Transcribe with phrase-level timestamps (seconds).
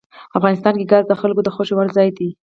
[0.37, 2.29] افغانستان کې ګاز د خلکو د خوښې وړ ځای دی.